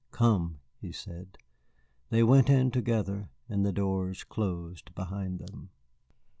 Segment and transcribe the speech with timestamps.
[0.09, 1.37] "Come," he said.
[2.09, 5.69] They went in together, and the doors closed behind them.